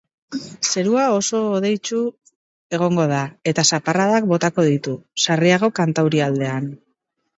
[0.71, 1.99] Zerua oso hodeitsu
[2.77, 3.19] egongo da,
[3.53, 4.95] eta zaparradak botako ditu,
[5.27, 6.73] sarriago kantaurialdean.